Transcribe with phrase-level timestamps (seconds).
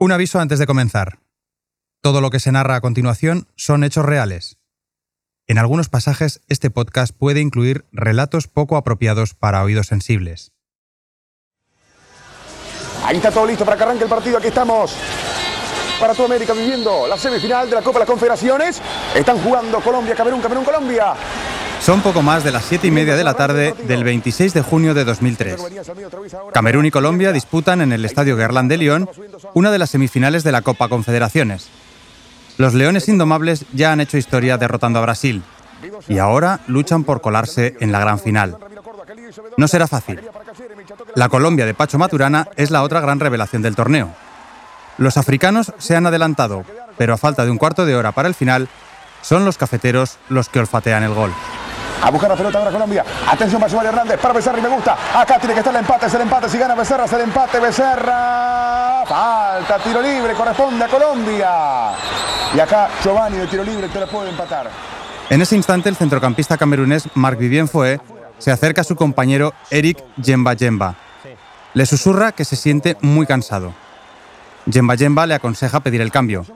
[0.00, 1.18] Un aviso antes de comenzar.
[2.00, 4.56] Todo lo que se narra a continuación son hechos reales.
[5.48, 10.52] En algunos pasajes este podcast puede incluir relatos poco apropiados para oídos sensibles.
[13.04, 14.38] Ahí está todo listo para que arranque el partido.
[14.38, 14.94] Aquí estamos
[15.98, 18.80] para toda América viviendo la semifinal de la Copa de las Confederaciones.
[19.16, 21.14] Están jugando Colombia, Camerún, Camerún, Colombia.
[21.88, 24.92] Son poco más de las siete y media de la tarde del 26 de junio
[24.92, 25.56] de 2003.
[26.52, 29.08] Camerún y Colombia disputan en el Estadio Guerlain de Lyon
[29.54, 31.70] una de las semifinales de la Copa Confederaciones.
[32.58, 35.42] Los Leones Indomables ya han hecho historia derrotando a Brasil
[36.08, 38.58] y ahora luchan por colarse en la gran final.
[39.56, 40.20] No será fácil.
[41.14, 44.10] La Colombia de Pacho Maturana es la otra gran revelación del torneo.
[44.98, 46.66] Los africanos se han adelantado,
[46.98, 48.68] pero a falta de un cuarto de hora para el final,
[49.22, 51.32] son los cafeteros los que olfatean el gol.
[52.02, 53.04] A buscar la pelota ahora Colombia.
[53.26, 54.18] Atención Mario Hernández.
[54.20, 54.96] Para Becerra y me gusta.
[55.14, 56.06] Acá tiene que estar el empate.
[56.06, 56.48] Es el empate.
[56.48, 57.60] Si gana Becerra, es el empate.
[57.60, 59.04] Becerra.
[59.06, 59.78] Falta.
[59.78, 60.34] Tiro libre.
[60.34, 61.50] Corresponde a Colombia.
[62.54, 64.70] Y acá Giovanni de tiro libre te lo puede empatar.
[65.30, 68.00] En ese instante, el centrocampista camerunés Marc Vivien Foe
[68.38, 70.94] se acerca a su compañero Eric Jemba Jemba.
[71.74, 73.74] Le susurra que se siente muy cansado.
[74.70, 76.46] Jemba Jemba le aconseja pedir el cambio.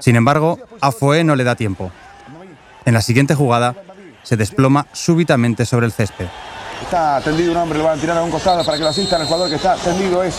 [0.00, 1.92] Sin embargo, a Foe no le da tiempo.
[2.84, 3.74] En la siguiente jugada,
[4.26, 6.26] se desploma súbitamente sobre el césped.
[6.82, 9.20] Está tendido un hombre, lo van a tirar a un costado para que lo asistan.
[9.20, 10.34] El jugador que está tendido es,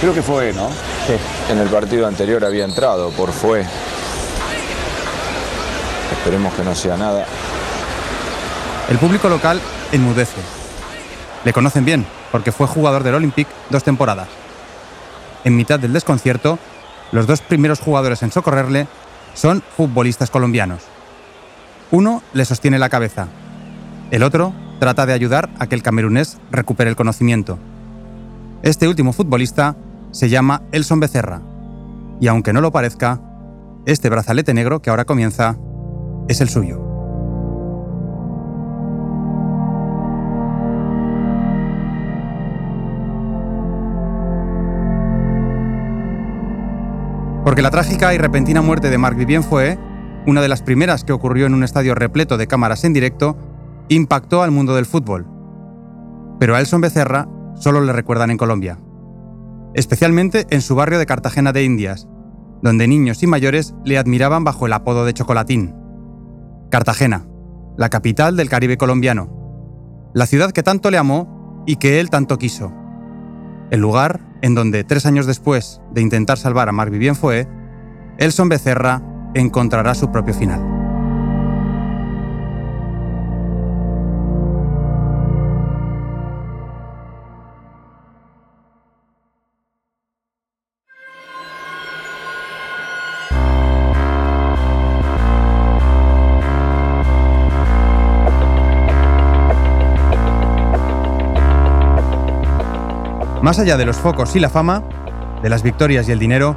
[0.00, 0.70] creo que fue, ¿no?
[1.06, 1.14] Sí.
[1.50, 3.66] En el partido anterior había entrado por fue.
[6.10, 7.26] Esperemos que no sea nada.
[8.88, 9.60] El público local
[9.92, 10.40] enmudece.
[11.44, 14.28] Le conocen bien, porque fue jugador del Olympique dos temporadas.
[15.44, 16.58] En mitad del desconcierto,
[17.10, 18.86] los dos primeros jugadores en socorrerle
[19.34, 20.91] son futbolistas colombianos.
[21.92, 23.28] Uno le sostiene la cabeza.
[24.10, 27.58] El otro trata de ayudar a que el camerunés recupere el conocimiento.
[28.62, 29.76] Este último futbolista
[30.10, 31.42] se llama Elson Becerra.
[32.18, 33.20] Y aunque no lo parezca,
[33.84, 35.58] este brazalete negro que ahora comienza
[36.28, 36.80] es el suyo.
[47.44, 49.78] Porque la trágica y repentina muerte de Marc Vivien fue,
[50.26, 53.36] una de las primeras que ocurrió en un estadio repleto de cámaras en directo,
[53.88, 55.26] impactó al mundo del fútbol.
[56.38, 58.78] Pero a Elson Becerra solo le recuerdan en Colombia.
[59.74, 62.08] Especialmente en su barrio de Cartagena de Indias,
[62.62, 65.74] donde niños y mayores le admiraban bajo el apodo de Chocolatín.
[66.70, 67.26] Cartagena,
[67.76, 70.10] la capital del Caribe colombiano.
[70.14, 72.72] La ciudad que tanto le amó y que él tanto quiso.
[73.70, 77.16] El lugar en donde, tres años después de intentar salvar a Marc Vivien
[78.18, 79.02] Elson Becerra
[79.34, 80.82] encontrará su propio final.
[103.42, 104.84] Más allá de los focos y la fama,
[105.42, 106.56] de las victorias y el dinero,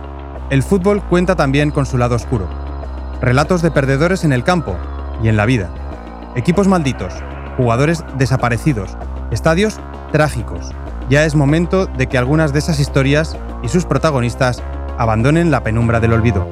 [0.51, 2.64] el fútbol cuenta también con su lado oscuro.
[3.21, 4.75] Relatos de perdedores en el campo
[5.23, 5.69] y en la vida.
[6.35, 7.13] Equipos malditos,
[7.57, 8.97] jugadores desaparecidos,
[9.31, 9.79] estadios
[10.11, 10.71] trágicos.
[11.09, 14.61] Ya es momento de que algunas de esas historias y sus protagonistas
[14.97, 16.47] abandonen la penumbra del olvido.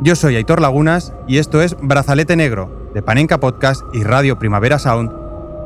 [0.00, 4.78] Yo soy Aitor Lagunas y esto es Brazalete Negro, de Panenka Podcast y Radio Primavera
[4.78, 5.10] Sound,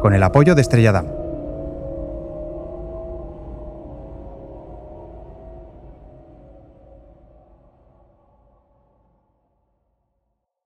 [0.01, 1.18] con el apoyo de Estrella Damm.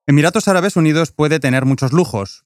[0.04, 2.44] Emiratos Árabes Unidos puede tener muchos lujos,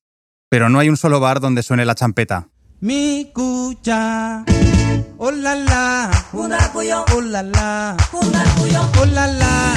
[0.50, 2.48] pero no hay un solo bar donde suene la champeta.
[2.80, 4.44] Mi cucha.
[5.16, 6.10] Oh la la.
[6.34, 7.04] Oh la la.
[7.12, 7.96] Oh la la.
[8.12, 9.76] Oh la la.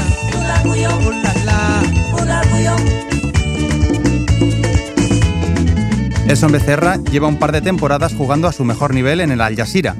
[6.27, 9.55] Elson Becerra lleva un par de temporadas jugando a su mejor nivel en el Al
[9.55, 9.95] Jazeera,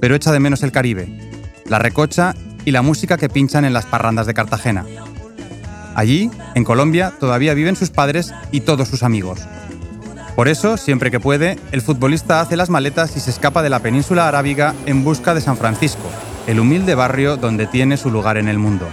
[0.00, 1.06] pero echa de menos el Caribe,
[1.66, 2.34] la recocha
[2.64, 4.86] y la música que pinchan en las parrandas de Cartagena.
[5.94, 9.40] Allí, en Colombia, todavía viven sus padres y todos sus amigos.
[10.36, 13.78] Por eso, siempre que puede, el futbolista hace las maletas y se escapa de la
[13.78, 16.10] península arábiga en busca de San Francisco,
[16.48, 18.88] el humilde barrio donde tiene su lugar en el mundo.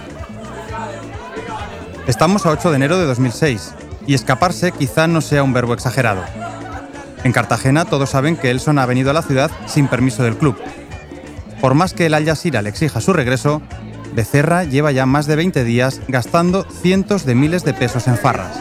[2.06, 3.74] Estamos a 8 de enero de 2006
[4.06, 6.22] y escaparse quizá no sea un verbo exagerado.
[7.24, 10.56] En Cartagena todos saben que Elson ha venido a la ciudad sin permiso del club.
[11.60, 13.62] Por más que el Al Jazeera le exija su regreso,
[14.14, 18.58] Becerra lleva ya más de 20 días gastando cientos de miles de pesos en farras.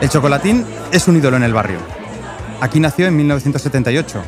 [0.00, 1.78] El chocolatín es un ídolo en el barrio.
[2.60, 4.22] Aquí nació en 1978.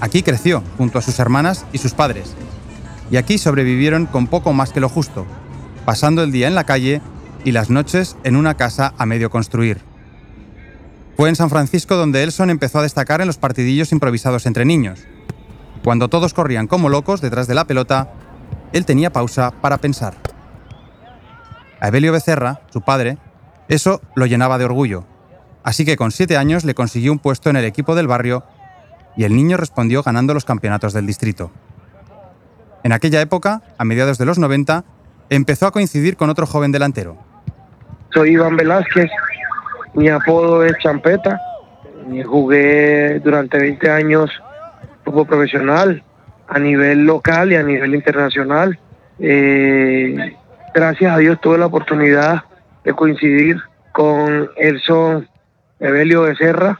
[0.00, 2.34] Aquí creció, junto a sus hermanas y sus padres.
[3.10, 5.26] Y aquí sobrevivieron con poco más que lo justo,
[5.84, 7.00] pasando el día en la calle
[7.44, 9.91] y las noches en una casa a medio construir.
[11.16, 15.00] Fue en San Francisco donde Elson empezó a destacar en los partidillos improvisados entre niños.
[15.84, 18.12] Cuando todos corrían como locos detrás de la pelota,
[18.72, 20.14] él tenía pausa para pensar.
[21.80, 23.18] A Evelio Becerra, su padre,
[23.68, 25.04] eso lo llenaba de orgullo,
[25.64, 28.44] así que con siete años le consiguió un puesto en el equipo del barrio
[29.16, 31.50] y el niño respondió ganando los campeonatos del distrito.
[32.84, 34.84] En aquella época, a mediados de los 90,
[35.30, 37.16] empezó a coincidir con otro joven delantero.
[38.12, 39.10] Soy Iván Velázquez,
[39.94, 41.40] mi apodo es Champeta,
[42.24, 44.30] jugué durante 20 años
[45.04, 46.02] fútbol profesional
[46.48, 48.78] a nivel local y a nivel internacional.
[49.18, 50.36] Eh,
[50.74, 52.44] gracias a Dios tuve la oportunidad
[52.84, 53.60] de coincidir
[53.92, 55.28] con Elson
[55.80, 56.78] Evelio Becerra.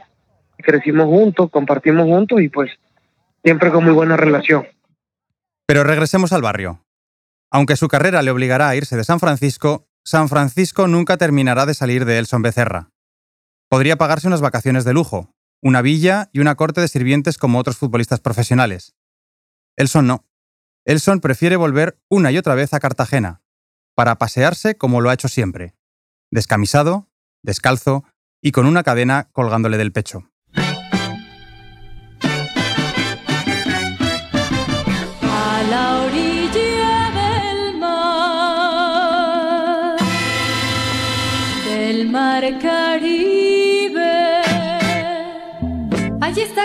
[0.57, 2.71] Crecimos juntos, compartimos juntos y pues
[3.43, 4.65] siempre con muy buena relación.
[5.65, 6.79] Pero regresemos al barrio.
[7.51, 11.73] Aunque su carrera le obligará a irse de San Francisco, San Francisco nunca terminará de
[11.73, 12.92] salir de Elson Becerra.
[13.73, 17.75] Podría pagarse unas vacaciones de lujo, una villa y una corte de sirvientes como otros
[17.75, 18.93] futbolistas profesionales.
[19.75, 20.27] Elson no.
[20.85, 23.41] Elson prefiere volver una y otra vez a Cartagena,
[23.95, 25.73] para pasearse como lo ha hecho siempre,
[26.29, 27.09] descamisado,
[27.41, 28.03] descalzo
[28.43, 30.31] y con una cadena colgándole del pecho.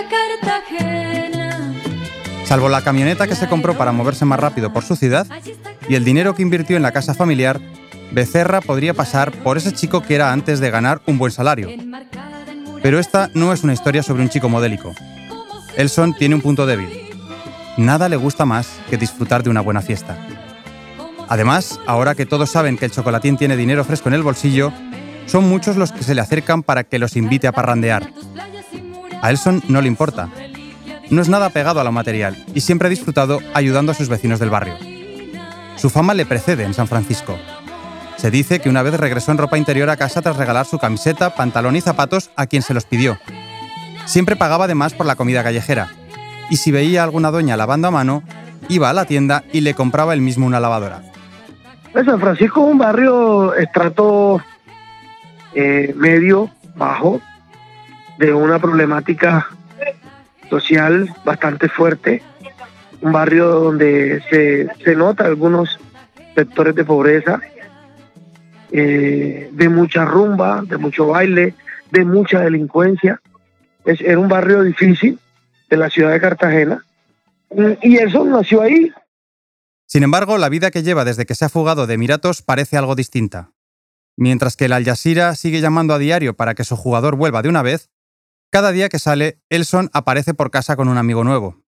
[0.07, 1.73] Cartagena.
[2.45, 5.27] Salvo la camioneta que se compró para moverse más rápido por su ciudad
[5.87, 7.59] y el dinero que invirtió en la casa familiar,
[8.11, 11.69] Becerra podría pasar por ese chico que era antes de ganar un buen salario.
[12.81, 14.93] Pero esta no es una historia sobre un chico modélico.
[15.75, 16.89] Elson tiene un punto débil.
[17.77, 20.17] Nada le gusta más que disfrutar de una buena fiesta.
[21.27, 24.73] Además, ahora que todos saben que el chocolatín tiene dinero fresco en el bolsillo,
[25.27, 28.11] son muchos los que se le acercan para que los invite a parrandear.
[29.21, 30.29] A Elson no le importa.
[31.09, 34.39] No es nada pegado a lo material y siempre ha disfrutado ayudando a sus vecinos
[34.39, 34.75] del barrio.
[35.75, 37.37] Su fama le precede en San Francisco.
[38.17, 41.35] Se dice que una vez regresó en ropa interior a casa tras regalar su camiseta,
[41.35, 43.17] pantalón y zapatos a quien se los pidió.
[44.05, 45.89] Siempre pagaba además por la comida callejera.
[46.49, 48.23] Y si veía a alguna doña lavando a mano,
[48.67, 51.01] iba a la tienda y le compraba él mismo una lavadora.
[51.93, 54.41] San Francisco es un barrio estrato
[55.53, 57.21] eh, medio, bajo,
[58.19, 59.47] de una problemática
[60.49, 62.21] social bastante fuerte.
[63.01, 65.79] Un barrio donde se, se nota algunos
[66.35, 67.39] sectores de pobreza,
[68.73, 71.55] eh, de mucha rumba, de mucho baile,
[71.91, 73.21] de mucha delincuencia.
[73.85, 75.17] Es, era un barrio difícil
[75.69, 76.83] de la ciudad de Cartagena
[77.81, 78.91] y, eso nació ahí.
[79.85, 82.95] Sin embargo, la vida que lleva desde que se ha fugado de Emiratos parece algo
[82.95, 83.51] distinta.
[84.17, 87.47] Mientras que el Al Jazeera sigue llamando a diario para que su jugador vuelva de
[87.47, 87.89] una vez,
[88.51, 91.63] cada día que sale, Elson aparece por casa con un amigo nuevo.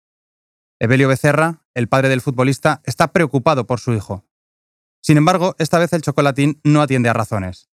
[0.80, 4.25] Evelio Becerra, el padre del futbolista, está preocupado por su hijo.
[5.01, 7.69] Sin embargo, esta vez el chocolatín no atiende a razones.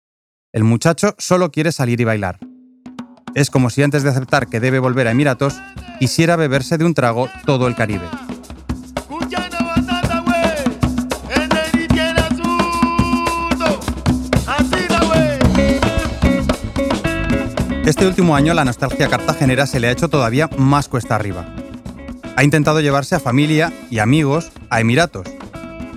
[0.54, 2.40] El muchacho solo quiere salir y bailar.
[3.36, 5.60] Es como si antes de aceptar que debe volver a Emiratos,
[6.00, 8.08] quisiera beberse de un trago todo el Caribe.
[17.86, 21.46] Este último año la nostalgia cartagenera se le ha hecho todavía más cuesta arriba.
[22.38, 25.28] Ha intentado llevarse a familia y amigos a Emiratos,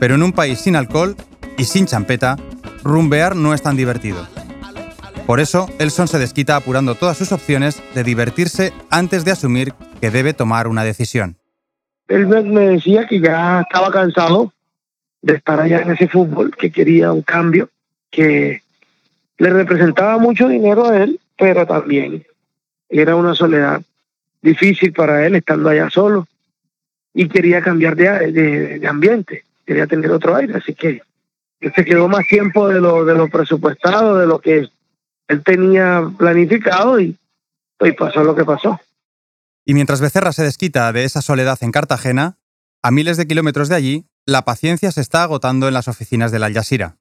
[0.00, 1.14] pero en un país sin alcohol
[1.56, 2.36] y sin champeta,
[2.82, 4.26] rumbear no es tan divertido.
[5.28, 10.10] Por eso, Elson se desquita apurando todas sus opciones de divertirse antes de asumir que
[10.10, 11.36] debe tomar una decisión.
[12.08, 14.52] Él me, decía que ya estaba cansado
[15.22, 17.70] de estar allá en ese fútbol, que quería un cambio,
[18.10, 18.62] que
[19.38, 22.24] le representaba mucho dinero a él, pero también
[22.88, 23.82] era una soledad
[24.42, 26.26] difícil para él estando allá solo
[27.14, 31.02] y quería cambiar de, de, de ambiente, quería tener otro aire, así que
[31.60, 34.68] se quedó más tiempo de lo, de lo presupuestado, de lo que
[35.28, 37.16] él tenía planificado y,
[37.80, 38.78] y pasó lo que pasó.
[39.64, 42.36] Y mientras Becerra se desquita de esa soledad en Cartagena,
[42.82, 46.44] a miles de kilómetros de allí, la paciencia se está agotando en las oficinas del
[46.44, 46.96] Al Jazeera.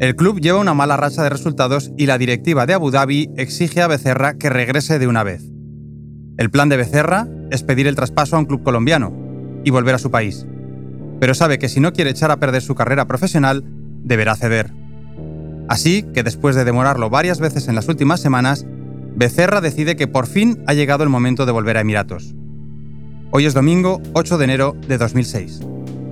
[0.00, 3.82] El club lleva una mala racha de resultados y la directiva de Abu Dhabi exige
[3.82, 5.42] a Becerra que regrese de una vez.
[6.36, 9.12] El plan de Becerra es pedir el traspaso a un club colombiano
[9.64, 10.46] y volver a su país.
[11.18, 13.64] Pero sabe que si no quiere echar a perder su carrera profesional,
[14.04, 14.72] deberá ceder.
[15.68, 18.66] Así que después de demorarlo varias veces en las últimas semanas,
[19.16, 22.36] Becerra decide que por fin ha llegado el momento de volver a Emiratos.
[23.32, 25.60] Hoy es domingo 8 de enero de 2006.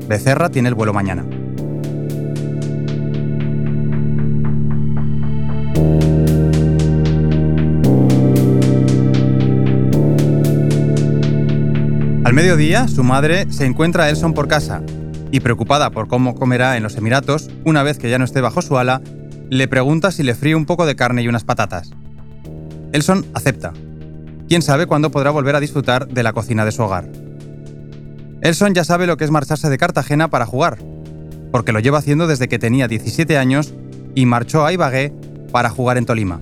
[0.09, 1.25] Becerra tiene el vuelo mañana.
[12.27, 14.83] Al mediodía, su madre se encuentra a Elson por casa
[15.31, 18.63] y preocupada por cómo comerá en los Emiratos, una vez que ya no esté bajo
[18.63, 19.01] su ala,
[19.49, 21.93] le pregunta si le fríe un poco de carne y unas patatas.
[22.91, 23.73] Elson acepta.
[24.49, 27.09] ¿Quién sabe cuándo podrá volver a disfrutar de la cocina de su hogar?
[28.41, 30.79] Elson ya sabe lo que es marcharse de Cartagena para jugar,
[31.53, 33.73] porque lo lleva haciendo desde que tenía 17 años
[34.17, 35.13] y marchó a Ibagué
[35.53, 36.41] para jugar en Tolima.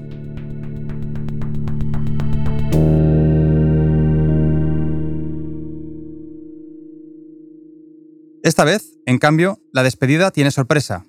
[8.44, 11.06] Esta vez, en cambio, la despedida tiene sorpresa.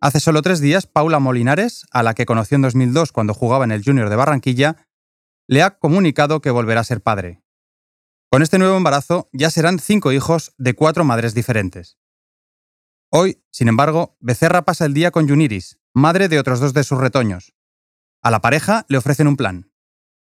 [0.00, 3.72] Hace solo tres días, Paula Molinares, a la que conoció en 2002 cuando jugaba en
[3.72, 4.86] el Junior de Barranquilla,
[5.48, 7.42] le ha comunicado que volverá a ser padre.
[8.30, 11.98] Con este nuevo embarazo ya serán cinco hijos de cuatro madres diferentes.
[13.10, 17.00] Hoy, sin embargo, Becerra pasa el día con Juniris, madre de otros dos de sus
[17.00, 17.54] retoños.
[18.22, 19.72] A la pareja le ofrecen un plan.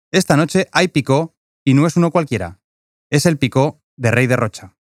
[0.09, 2.61] Esta noche hay picó y no es uno cualquiera.
[3.09, 4.77] Es el picó de Rey de Rocha.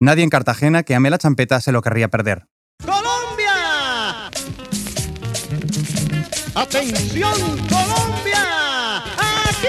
[0.00, 2.46] Nadie en Cartagena que ame la champeta se lo querría perder.
[2.84, 4.30] ¡Colombia!
[6.54, 7.32] ¡Atención,
[7.68, 8.98] Colombia!
[9.18, 9.66] ¡Aquí!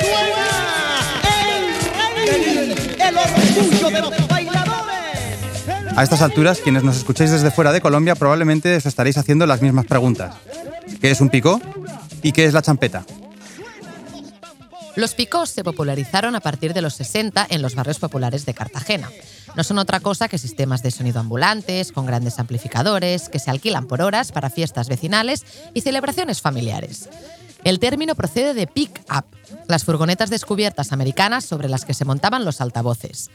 [0.00, 0.46] ¡Suena
[1.44, 1.66] el
[2.16, 2.74] rey!
[3.06, 5.94] ¡El orgullo de los bailadores!
[5.94, 9.60] A estas alturas, quienes nos escucháis desde fuera de Colombia probablemente os estaréis haciendo las
[9.60, 10.36] mismas preguntas.
[11.02, 11.60] ¿Qué es un picó?
[12.22, 13.04] ¿Y qué es la champeta?
[14.96, 19.10] Los picos se popularizaron a partir de los 60 en los barrios populares de Cartagena.
[19.54, 23.86] No son otra cosa que sistemas de sonido ambulantes, con grandes amplificadores, que se alquilan
[23.86, 27.10] por horas para fiestas vecinales y celebraciones familiares.
[27.62, 29.26] El término procede de pick-up,
[29.68, 33.28] las furgonetas descubiertas americanas sobre las que se montaban los altavoces.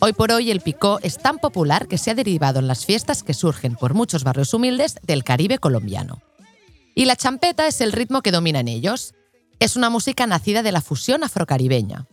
[0.00, 3.22] Hoy por hoy el picó es tan popular que se ha derivado en las fiestas
[3.22, 6.20] que surgen por muchos barrios humildes del Caribe colombiano.
[6.94, 9.14] Y la champeta es el ritmo que domina en ellos.
[9.58, 12.06] Es una música nacida de la fusión afrocaribeña.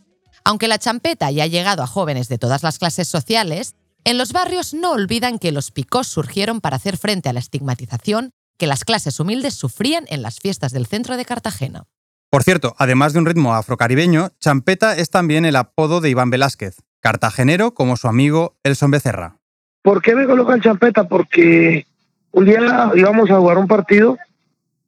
[0.46, 4.32] Aunque la champeta ya ha llegado a jóvenes de todas las clases sociales, en los
[4.32, 8.86] barrios no olvidan que los picós surgieron para hacer frente a la estigmatización que las
[8.86, 11.84] clases humildes sufrían en las fiestas del centro de Cartagena.
[12.30, 16.78] Por cierto, además de un ritmo afrocaribeño, champeta es también el apodo de Iván Velázquez,
[17.02, 19.38] cartagenero como su amigo Elson Becerra.
[19.82, 21.08] ¿Por qué me colocan champeta?
[21.10, 21.86] Porque
[22.32, 24.18] un día íbamos a jugar un partido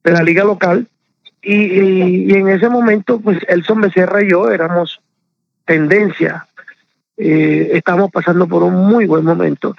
[0.02, 0.88] de la liga local
[1.48, 5.00] y, en ese momento, pues Elson Becerra y yo éramos
[5.64, 6.48] tendencia.
[7.16, 9.76] Eh, estábamos pasando por un muy buen momento.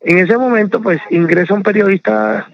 [0.00, 2.48] En ese momento, pues ingresa un periodista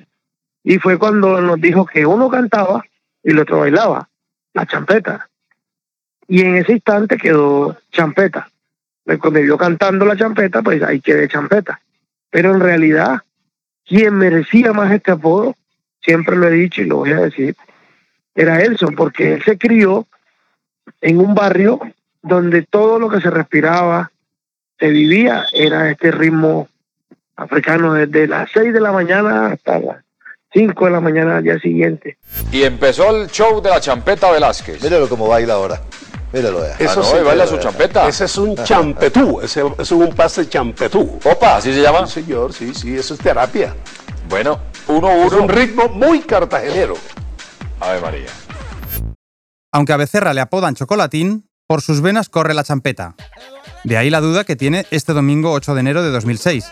[0.64, 2.84] y fue cuando nos dijo que uno cantaba
[3.22, 4.08] y el otro bailaba,
[4.54, 5.28] la champeta.
[6.26, 8.49] Y en ese instante quedó champeta.
[9.04, 11.80] Pues Cuando vio cantando la champeta, pues ahí quedé champeta.
[12.30, 13.20] Pero en realidad,
[13.84, 15.54] quien merecía más este apodo,
[16.00, 17.54] siempre lo he dicho y lo voy a decir,
[18.35, 20.07] era Elson, porque él se crió
[21.01, 21.81] en un barrio
[22.23, 24.11] donde todo lo que se respiraba,
[24.79, 26.69] se vivía, era este ritmo
[27.37, 29.97] africano desde las 6 de la mañana hasta las
[30.53, 32.17] 5 de la mañana al día siguiente.
[32.51, 34.83] Y empezó el show de la champeta Velázquez.
[34.83, 35.81] Míralo cómo baila ahora.
[36.33, 36.77] Míralo ya.
[36.89, 38.09] Ah, no, y baila su champeta.
[38.09, 41.19] Ese es un champetú, ese, ese es un pase champetú.
[41.25, 42.07] Opa, ¿así se llama?
[42.07, 43.75] Sí, señor, sí, sí, eso es terapia.
[44.29, 44.59] Bueno,
[44.89, 45.53] uno, Es un uno.
[45.53, 46.95] ritmo muy cartagenero.
[47.83, 48.29] Ave María.
[49.73, 53.15] Aunque a Becerra le apodan Chocolatín, por sus venas corre la champeta.
[53.85, 56.71] De ahí la duda que tiene este domingo 8 de enero de 2006.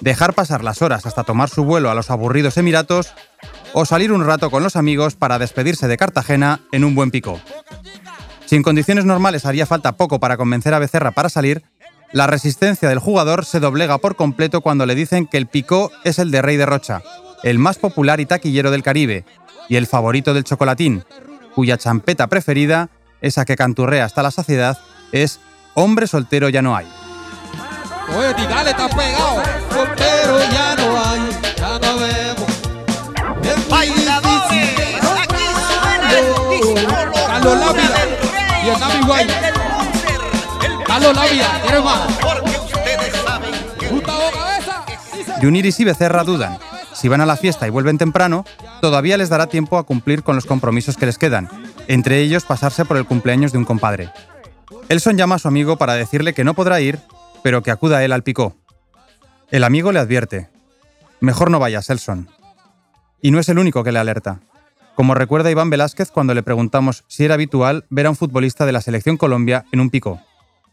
[0.00, 3.14] Dejar pasar las horas hasta tomar su vuelo a los aburridos Emiratos
[3.72, 7.40] o salir un rato con los amigos para despedirse de Cartagena en un buen pico.
[8.44, 11.62] Si en condiciones normales haría falta poco para convencer a Becerra para salir,
[12.12, 16.18] la resistencia del jugador se doblega por completo cuando le dicen que el picó es
[16.18, 17.02] el de Rey de Rocha,
[17.42, 19.24] el más popular y taquillero del Caribe,
[19.68, 21.04] y el favorito del chocolatín,
[21.54, 22.88] cuya champeta preferida,
[23.20, 24.78] esa que canturrea hasta la saciedad,
[25.12, 25.40] es
[25.74, 26.86] Hombre soltero ya no hay.
[28.16, 31.20] Oye, Tigale está pegado, soltero ya no hay,
[31.56, 32.54] ya no vemos.
[33.68, 34.78] Bailadores,
[35.20, 36.74] aquí suena el disco
[37.26, 37.88] Carlos rey,
[38.64, 39.26] y el Guay.
[40.86, 42.00] Carlos Lávila, ¿quieres más?
[42.20, 45.42] porque ustedes saben que.
[45.42, 46.58] Yuniris y Becerra dudan.
[46.92, 48.44] Si van a la fiesta y vuelven temprano,
[48.84, 51.48] todavía les dará tiempo a cumplir con los compromisos que les quedan,
[51.88, 54.10] entre ellos pasarse por el cumpleaños de un compadre.
[54.90, 56.98] Elson llama a su amigo para decirle que no podrá ir,
[57.42, 58.58] pero que acuda él al picó.
[59.50, 60.50] El amigo le advierte,
[61.20, 62.28] Mejor no vayas, Elson.
[63.22, 64.40] Y no es el único que le alerta.
[64.94, 68.72] Como recuerda Iván Velázquez cuando le preguntamos si era habitual ver a un futbolista de
[68.72, 70.20] la selección Colombia en un pico.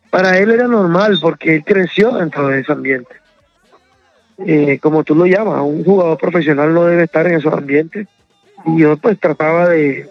[0.09, 3.20] Para él era normal porque él creció dentro de ese ambiente.
[4.45, 8.07] Eh, como tú lo llamas, un jugador profesional no debe estar en esos ambientes.
[8.65, 10.09] Y yo pues trataba de,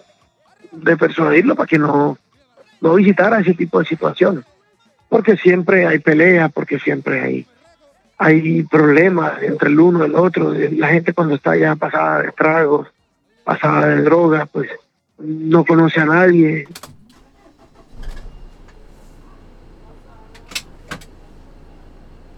[0.71, 2.17] de persuadirlo para que no,
[2.81, 4.45] no visitara ese tipo de situaciones.
[5.09, 7.45] Porque siempre hay peleas, porque siempre hay,
[8.17, 10.53] hay problemas entre el uno y el otro.
[10.53, 12.87] La gente cuando está ya pasada de tragos,
[13.43, 14.69] pasada de droga, pues
[15.17, 16.67] no conoce a nadie.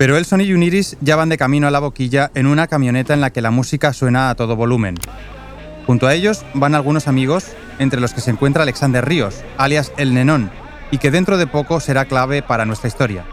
[0.03, 3.21] Pero Elson y Uniris ya van de camino a la boquilla en una camioneta en
[3.21, 4.95] la que la música suena a todo volumen.
[5.87, 7.45] Junto a ellos van algunos amigos,
[7.79, 10.51] entre los que se encuentra Alexander Ríos, alias El Nenón,
[10.91, 13.23] y que dentro de poco será clave para nuestra historia.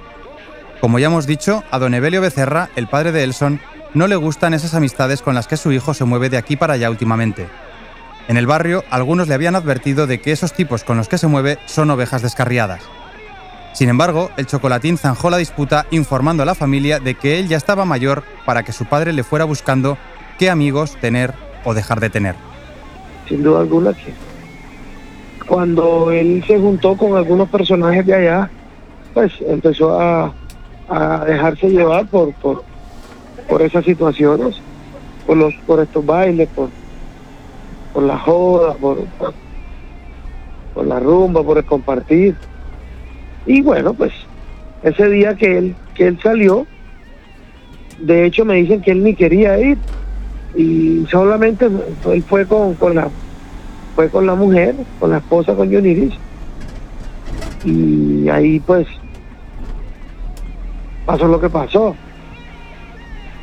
[0.80, 3.60] Como ya hemos dicho, a don Evelio Becerra, el padre de Elson,
[3.92, 6.74] no le gustan esas amistades con las que su hijo se mueve de aquí para
[6.74, 7.48] allá últimamente.
[8.28, 11.26] En el barrio, algunos le habían advertido de que esos tipos con los que se
[11.26, 12.84] mueve son ovejas descarriadas.
[13.72, 17.56] Sin embargo, el chocolatín zanjó la disputa informando a la familia de que él ya
[17.56, 19.96] estaba mayor para que su padre le fuera buscando
[20.38, 21.34] qué amigos tener
[21.64, 22.34] o dejar de tener.
[23.28, 24.12] Sin duda alguna que
[25.46, 28.50] cuando él se juntó con algunos personajes de allá,
[29.14, 30.32] pues empezó a,
[31.26, 32.64] dejarse llevar por, por,
[33.48, 34.56] por esas situaciones,
[35.26, 36.68] por, los, por estos bailes, por,
[37.92, 39.34] por la joda, por, por,
[40.74, 42.36] por la rumba, por el compartir.
[43.50, 44.12] Y bueno, pues
[44.84, 46.68] ese día que él, que él salió,
[47.98, 49.76] de hecho me dicen que él ni quería ir
[50.54, 53.08] y solamente él fue con, con la
[53.96, 56.14] fue con la mujer, con la esposa, con Yoniris
[57.64, 58.86] y ahí pues
[61.04, 61.96] pasó lo que pasó.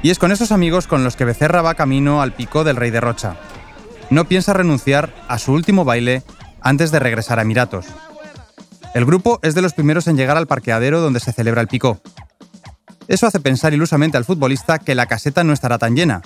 [0.03, 2.91] Y es con esos amigos con los que Becerra va camino al pico del Rey
[2.91, 3.35] de Rocha.
[4.09, 6.23] No piensa renunciar a su último baile
[6.61, 7.87] antes de regresar a Emiratos.
[8.97, 12.01] El grupo es de los primeros en llegar al parqueadero donde se celebra el pico.
[13.07, 16.23] Eso hace pensar ilusamente al futbolista que la caseta no estará tan llena,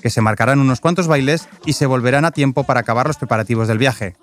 [0.00, 3.66] que se marcarán unos cuantos bailes y se volverán a tiempo para acabar los preparativos
[3.66, 4.14] del viaje.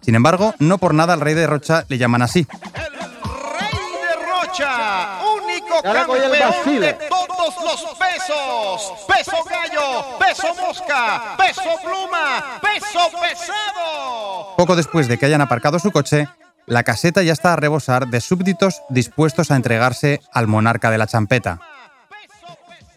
[0.00, 2.48] Sin embargo, no por nada al rey de Rocha le llaman así.
[2.74, 9.06] Rey de Rocha, único campeón de todos los pesos.
[9.06, 14.56] Peso gallo, peso mosca, peso pluma, peso pesado.
[14.56, 16.26] Poco después de que hayan aparcado su coche,
[16.66, 21.06] la caseta ya está a rebosar de súbditos dispuestos a entregarse al monarca de la
[21.06, 21.60] champeta.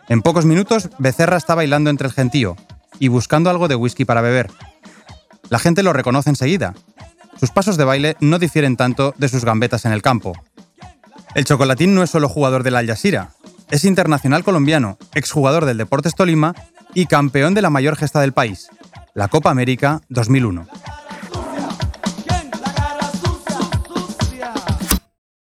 [0.09, 2.55] En pocos minutos, Becerra está bailando entre el gentío
[2.99, 4.49] y buscando algo de whisky para beber.
[5.49, 6.73] La gente lo reconoce enseguida.
[7.39, 10.33] Sus pasos de baile no difieren tanto de sus gambetas en el campo.
[11.35, 13.31] El Chocolatín no es solo jugador del Al Jazeera,
[13.69, 16.55] es internacional colombiano, exjugador del Deportes Tolima
[16.93, 18.69] y campeón de la mayor gesta del país,
[19.13, 20.67] la Copa América 2001.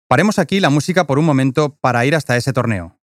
[0.09, 2.97] Paremos aquí la música por un momento para ir hasta ese torneo.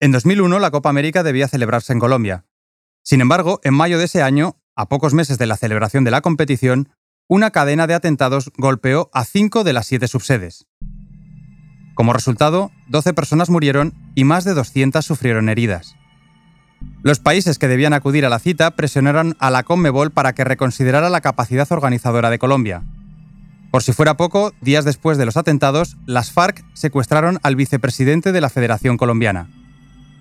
[0.00, 2.46] En 2001 la Copa América debía celebrarse en Colombia.
[3.04, 6.22] Sin embargo, en mayo de ese año, a pocos meses de la celebración de la
[6.22, 6.88] competición,
[7.28, 10.66] una cadena de atentados golpeó a cinco de las siete subsedes.
[11.94, 15.94] Como resultado, 12 personas murieron y más de 200 sufrieron heridas.
[17.04, 21.08] Los países que debían acudir a la cita presionaron a la Conmebol para que reconsiderara
[21.08, 22.82] la capacidad organizadora de Colombia.
[23.70, 28.40] Por si fuera poco, días después de los atentados, las FARC secuestraron al vicepresidente de
[28.40, 29.48] la Federación Colombiana.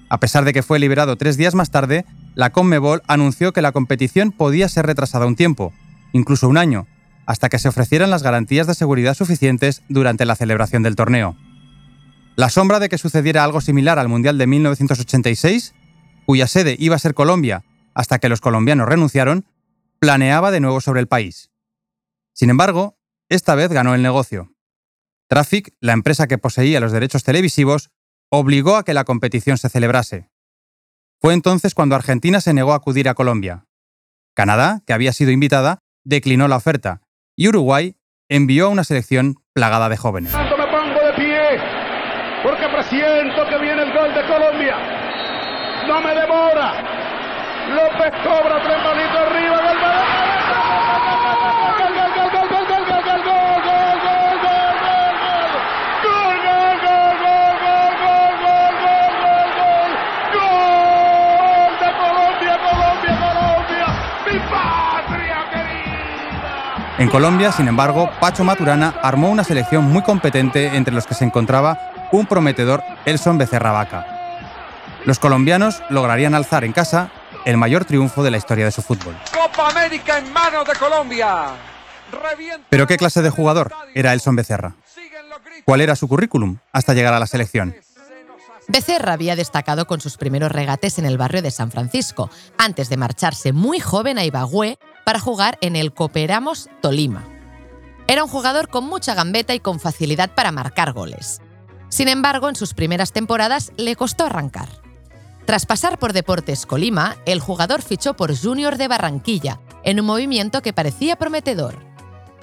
[0.10, 2.06] A pesar de que fue liberado tres días más tarde,
[2.36, 5.74] la Conmebol anunció que la competición podía ser retrasada un tiempo,
[6.14, 6.88] incluso un año,
[7.26, 11.36] hasta que se ofrecieran las garantías de seguridad suficientes durante la celebración del torneo.
[12.36, 15.74] La sombra de que sucediera algo similar al Mundial de 1986,
[16.26, 19.46] cuya sede iba a ser Colombia hasta que los colombianos renunciaron,
[20.00, 21.50] planeaba de nuevo sobre el país.
[22.34, 22.95] Sin embargo,
[23.30, 24.52] esta vez ganó el negocio.
[25.28, 27.90] Traffic, la empresa que poseía los derechos televisivos,
[28.30, 30.30] obligó a que la competición se celebrase.
[31.20, 33.66] Fue entonces cuando Argentina se negó a acudir a Colombia.
[34.36, 37.02] Canadá, que había sido invitada, declinó la oferta,
[37.36, 37.96] y Uruguay
[38.30, 40.34] envió a una selección plagada de jóvenes.
[45.88, 46.96] No me demora.
[66.98, 71.26] En Colombia, sin embargo, Pacho Maturana armó una selección muy competente entre los que se
[71.26, 74.06] encontraba un prometedor Elson Becerra Vaca.
[75.04, 77.12] Los colombianos lograrían alzar en casa
[77.44, 79.14] el mayor triunfo de la historia de su fútbol.
[79.34, 81.48] Copa América en manos de Colombia.
[82.70, 84.76] Pero ¿qué clase de jugador era Elson Becerra?
[85.66, 87.76] ¿Cuál era su currículum hasta llegar a la selección?
[88.68, 92.98] Becerra había destacado con sus primeros regates en el barrio de San Francisco, antes de
[92.98, 97.24] marcharse muy joven a Ibagüe para jugar en el Cooperamos Tolima.
[98.08, 101.42] Era un jugador con mucha gambeta y con facilidad para marcar goles.
[101.90, 104.68] Sin embargo, en sus primeras temporadas le costó arrancar.
[105.46, 110.62] Tras pasar por Deportes Colima, el jugador fichó por Junior de Barranquilla, en un movimiento
[110.62, 111.78] que parecía prometedor.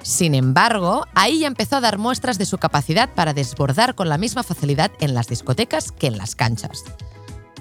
[0.01, 4.17] Sin embargo, ahí ya empezó a dar muestras de su capacidad para desbordar con la
[4.17, 6.83] misma facilidad en las discotecas que en las canchas.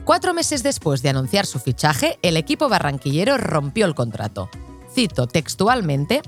[0.05, 4.49] Cuatro meses después de anunciar su fichaje, el equipo barranquillero rompió el contrato.
[4.93, 6.23] Cito textualmente,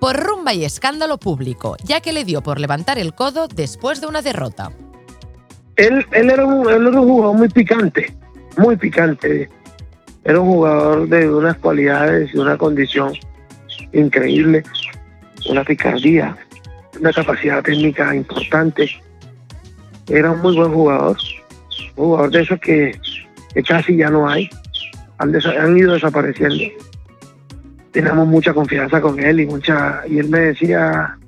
[0.00, 4.06] por rumba y escándalo público, ya que le dio por levantar el codo después de
[4.06, 4.70] una derrota.
[5.76, 8.14] Él, él, era, un, él era un jugador muy picante,
[8.56, 9.48] muy picante.
[10.24, 13.12] Era un jugador de unas cualidades y una condición
[13.92, 14.62] increíble,
[15.48, 16.36] una picardía,
[17.00, 18.90] una capacidad técnica importante.
[20.08, 21.16] Era un muy buen jugador,
[21.96, 22.98] un jugador de esos que,
[23.66, 24.50] casi ya no hay,
[25.18, 26.64] han ido desapareciendo.
[27.98, 31.18] Teníamos mucha confianza con él y mucha y él me decía,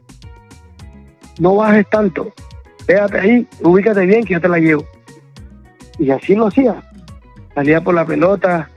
[1.41, 2.33] no bajes tanto,
[2.87, 4.85] quédate ahí, ubícate bien que yo te la llevo.
[5.99, 6.81] Y así lo hacía.
[7.57, 8.71] Salía por la pelota,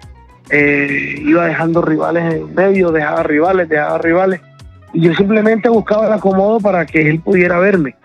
[0.50, 4.42] eh, iba dejando rivales en medio, dejaba rivales, dejaba rivales.
[4.92, 7.96] Y yo simplemente buscaba el acomodo para que él pudiera verme.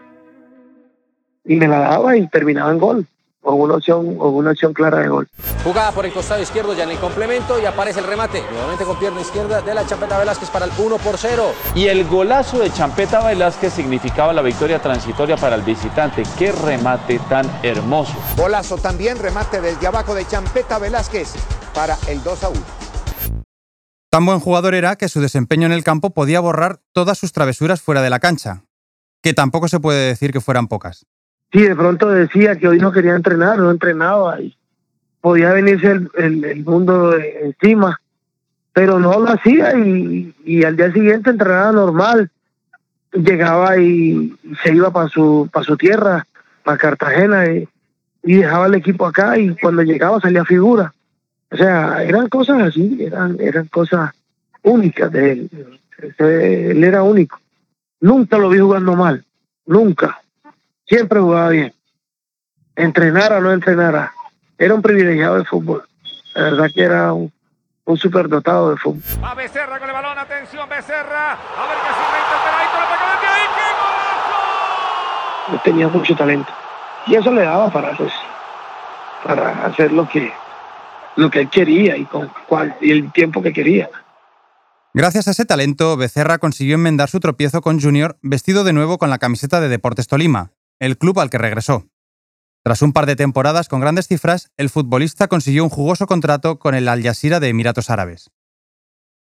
[1.46, 3.06] Y me la daba y terminaba en gol,
[3.48, 5.28] o una opción, una opción clara de gol.
[5.64, 8.42] Jugada por el costado izquierdo ya en el complemento y aparece el remate.
[8.50, 11.52] Nuevamente con pierna izquierda de la Champeta Velázquez para el 1 por 0.
[11.74, 16.24] Y el golazo de Champeta Velázquez significaba la victoria transitoria para el visitante.
[16.38, 18.12] Qué remate tan hermoso.
[18.36, 21.32] Golazo también, remate del de abajo de Champeta Velázquez
[21.74, 22.60] para el 2 a 1.
[24.10, 27.80] Tan buen jugador era que su desempeño en el campo podía borrar todas sus travesuras
[27.80, 28.64] fuera de la cancha,
[29.22, 31.06] que tampoco se puede decir que fueran pocas.
[31.52, 34.54] Sí, de pronto decía que hoy no quería entrenar, no entrenaba y
[35.20, 38.00] podía venirse el, el- mundo encima,
[38.72, 42.30] pero no lo hacía y, y al día siguiente entrenaba normal.
[43.12, 46.26] Llegaba y se iba para su, para su tierra,
[46.62, 47.66] para Cartagena, y,
[48.22, 50.92] y dejaba el equipo acá y cuando llegaba salía figura.
[51.50, 54.12] O sea, eran cosas así, eran, eran cosas
[54.62, 55.50] únicas de él.
[56.18, 57.40] Él era único.
[58.02, 59.24] Nunca lo vi jugando mal,
[59.66, 60.20] nunca
[60.88, 61.72] siempre jugaba bien.
[62.74, 64.12] Entrenara o no entrenara,
[64.56, 65.84] era un privilegiado de fútbol.
[66.34, 67.32] La verdad que era un,
[67.84, 69.02] un superdotado de fútbol.
[69.22, 71.32] Va Becerra con el balón, atención Becerra.
[71.32, 71.78] A ver
[75.64, 76.52] tenía mucho talento.
[77.06, 78.12] Y eso le daba para, pues,
[79.24, 80.32] para hacer lo que,
[81.16, 83.88] lo que él quería y con cuál, y el tiempo que quería.
[84.94, 89.10] Gracias a ese talento, Becerra consiguió enmendar su tropiezo con Junior vestido de nuevo con
[89.10, 91.88] la camiseta de Deportes Tolima, el club al que regresó.
[92.64, 96.74] Tras un par de temporadas con grandes cifras, el futbolista consiguió un jugoso contrato con
[96.74, 98.30] el Al Jazeera de Emiratos Árabes.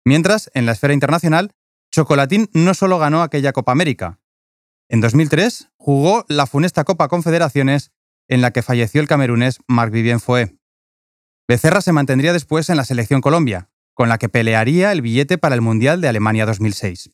[0.06, 1.52] Mientras, en la esfera internacional,
[1.92, 4.20] Chocolatín no solo ganó aquella Copa América.
[4.90, 7.92] En 2003 jugó la funesta Copa Confederaciones
[8.28, 10.58] en la que falleció el camerunés Marc Vivien Foé.
[11.48, 15.56] Becerra se mantendría después en la selección Colombia, con la que pelearía el billete para
[15.56, 17.12] el Mundial de Alemania 2006.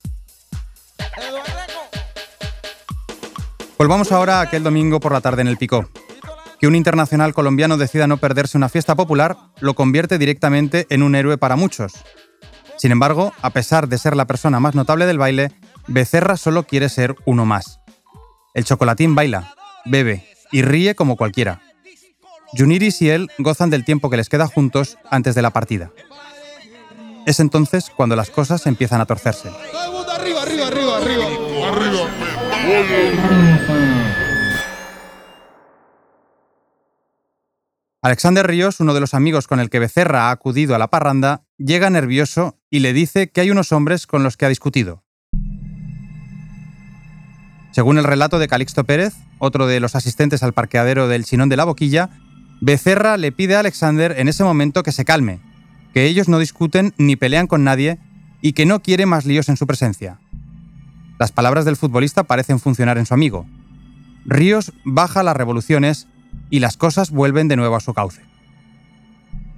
[3.77, 5.89] Volvamos ahora a aquel domingo por la tarde en el Picó.
[6.59, 11.15] Que un internacional colombiano decida no perderse una fiesta popular lo convierte directamente en un
[11.15, 11.93] héroe para muchos.
[12.77, 15.51] Sin embargo, a pesar de ser la persona más notable del baile,
[15.87, 17.79] Becerra solo quiere ser uno más.
[18.53, 19.53] El chocolatín baila,
[19.85, 21.61] bebe y ríe como cualquiera.
[22.55, 25.91] Juniris y él gozan del tiempo que les queda juntos antes de la partida.
[27.25, 29.49] Es entonces cuando las cosas empiezan a torcerse.
[29.49, 31.25] Arriba, arriba, arriba, arriba.
[31.67, 32.32] Arriba.
[38.01, 41.45] Alexander Ríos, uno de los amigos con el que Becerra ha acudido a la parranda,
[41.57, 45.03] llega nervioso y le dice que hay unos hombres con los que ha discutido.
[47.71, 51.57] Según el relato de Calixto Pérez, otro de los asistentes al parqueadero del Chinón de
[51.57, 52.09] la Boquilla,
[52.61, 55.39] Becerra le pide a Alexander en ese momento que se calme,
[55.93, 57.99] que ellos no discuten ni pelean con nadie
[58.41, 60.19] y que no quiere más líos en su presencia.
[61.23, 63.45] Las palabras del futbolista parecen funcionar en su amigo.
[64.25, 66.05] Ríos baja las revoluciones
[66.49, 68.21] y las cosas vuelven de nuevo a su cauce.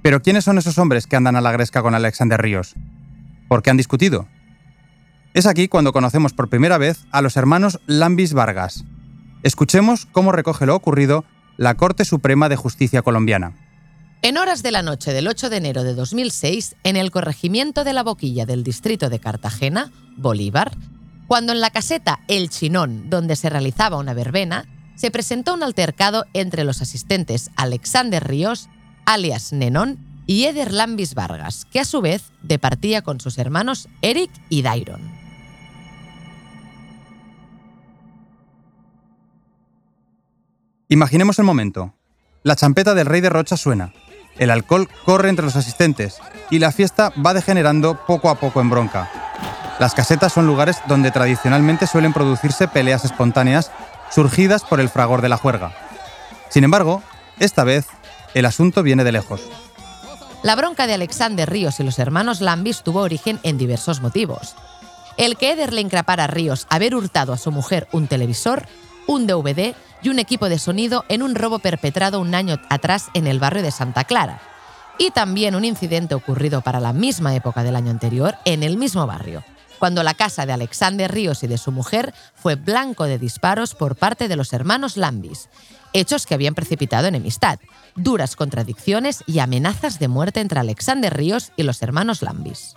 [0.00, 2.76] Pero ¿quiénes son esos hombres que andan a la gresca con Alexander Ríos?
[3.48, 4.28] ¿Por qué han discutido?
[5.34, 8.84] Es aquí cuando conocemos por primera vez a los hermanos Lambis Vargas.
[9.42, 11.24] Escuchemos cómo recoge lo ocurrido
[11.56, 13.54] la Corte Suprema de Justicia colombiana.
[14.22, 17.92] En horas de la noche del 8 de enero de 2006, en el corregimiento de
[17.92, 20.70] la Boquilla del distrito de Cartagena, Bolívar,
[21.26, 26.26] cuando en la caseta El Chinón, donde se realizaba una verbena, se presentó un altercado
[26.32, 28.68] entre los asistentes Alexander Ríos,
[29.04, 34.30] alias Nenón, y Eder Lambis Vargas, que a su vez departía con sus hermanos Eric
[34.48, 35.00] y Dairon.
[40.88, 41.94] Imaginemos el momento.
[42.42, 43.92] La champeta del rey de Rocha suena,
[44.38, 46.18] el alcohol corre entre los asistentes
[46.50, 49.10] y la fiesta va degenerando poco a poco en bronca.
[49.78, 53.70] Las casetas son lugares donde tradicionalmente suelen producirse peleas espontáneas
[54.10, 55.72] surgidas por el fragor de la juerga.
[56.48, 57.02] Sin embargo,
[57.38, 57.86] esta vez,
[58.32, 59.42] el asunto viene de lejos.
[60.42, 64.54] La bronca de Alexander Ríos y los hermanos Lambis tuvo origen en diversos motivos.
[65.18, 68.66] El que Eder le a Ríos haber hurtado a su mujer un televisor,
[69.06, 73.26] un DVD y un equipo de sonido en un robo perpetrado un año atrás en
[73.26, 74.40] el barrio de Santa Clara.
[74.98, 79.06] Y también un incidente ocurrido para la misma época del año anterior en el mismo
[79.06, 79.42] barrio,
[79.78, 83.96] cuando la casa de Alexander Ríos y de su mujer fue blanco de disparos por
[83.96, 85.48] parte de los hermanos Lambis,
[85.92, 87.58] hechos que habían precipitado enemistad,
[87.94, 92.74] duras contradicciones y amenazas de muerte entre Alexander Ríos y los hermanos Lambis.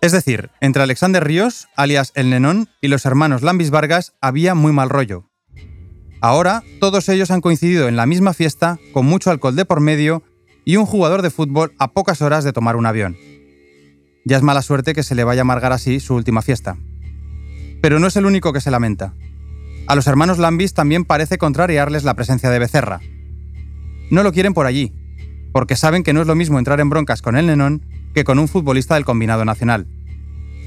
[0.00, 4.72] Es decir, entre Alexander Ríos, alias El Nenón, y los hermanos Lambis Vargas había muy
[4.72, 5.28] mal rollo.
[6.20, 10.22] Ahora, todos ellos han coincidido en la misma fiesta, con mucho alcohol de por medio
[10.64, 13.16] y un jugador de fútbol a pocas horas de tomar un avión.
[14.24, 16.76] Ya es mala suerte que se le vaya a amargar así su última fiesta.
[17.80, 19.14] Pero no es el único que se lamenta.
[19.86, 23.00] A los hermanos Lambis también parece contrariarles la presencia de Becerra.
[24.10, 24.92] No lo quieren por allí,
[25.52, 28.38] porque saben que no es lo mismo entrar en broncas con el Nenón que con
[28.38, 29.86] un futbolista del combinado nacional.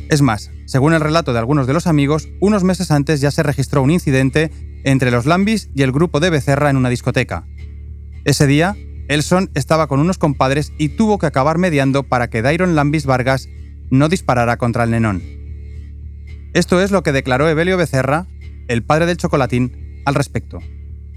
[0.09, 3.43] Es más, según el relato de algunos de los amigos, unos meses antes ya se
[3.43, 4.51] registró un incidente
[4.83, 7.45] entre los Lambis y el grupo de Becerra en una discoteca.
[8.25, 8.75] Ese día,
[9.07, 13.47] Elson estaba con unos compadres y tuvo que acabar mediando para que Dairon Lambis Vargas
[13.89, 15.21] no disparara contra el nenón.
[16.53, 18.27] Esto es lo que declaró Evelio Becerra,
[18.67, 20.59] el padre del chocolatín, al respecto.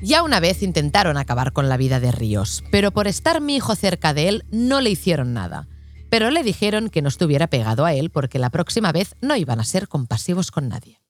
[0.03, 3.75] Ya una vez intentaron acabar con la vida de Ríos, pero por estar mi hijo
[3.75, 5.69] cerca de él no le hicieron nada.
[6.11, 9.61] Pero le dijeron que no estuviera pegado a él porque la próxima vez no iban
[9.61, 11.04] a ser compasivos con nadie.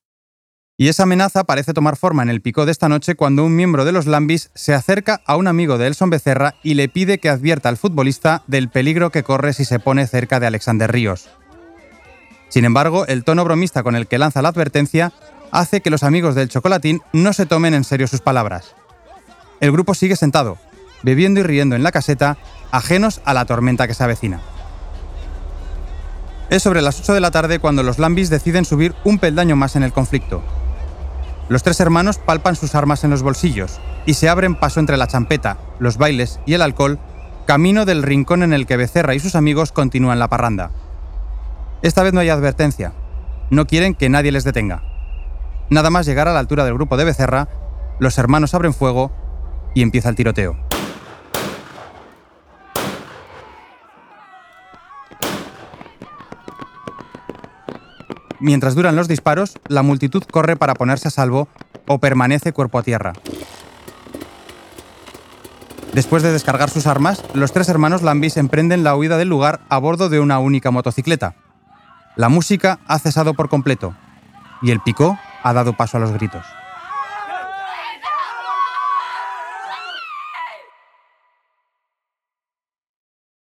[0.76, 3.84] Y esa amenaza parece tomar forma en el pico de esta noche cuando un miembro
[3.84, 7.28] de los Lambis se acerca a un amigo de Elson Becerra y le pide que
[7.28, 11.28] advierta al futbolista del peligro que corre si se pone cerca de Alexander Ríos.
[12.48, 15.12] Sin embargo, el tono bromista con el que lanza la advertencia
[15.52, 18.74] hace que los amigos del chocolatín no se tomen en serio sus palabras.
[19.60, 20.58] El grupo sigue sentado,
[21.04, 22.37] bebiendo y riendo en la caseta,
[22.72, 24.40] ajenos a la tormenta que se avecina.
[26.50, 29.76] Es sobre las 8 de la tarde cuando los Lambis deciden subir un peldaño más
[29.76, 30.42] en el conflicto.
[31.48, 35.07] Los tres hermanos palpan sus armas en los bolsillos y se abren paso entre la
[35.07, 36.98] champeta, los bailes y el alcohol,
[37.46, 40.70] camino del rincón en el que Becerra y sus amigos continúan la parranda.
[41.83, 42.92] Esta vez no hay advertencia.
[43.50, 44.83] No quieren que nadie les detenga.
[45.68, 47.48] Nada más llegar a la altura del grupo de Becerra,
[47.98, 49.12] los hermanos abren fuego
[49.74, 50.57] y empieza el tiroteo.
[58.40, 61.49] Mientras duran los disparos, la multitud corre para ponerse a salvo
[61.87, 63.12] o permanece cuerpo a tierra.
[65.92, 69.79] Después de descargar sus armas, los tres hermanos Lambis emprenden la huida del lugar a
[69.79, 71.37] bordo de una única motocicleta.
[72.16, 73.94] La música ha cesado por completo
[74.61, 76.44] y el picó ha dado paso a los gritos.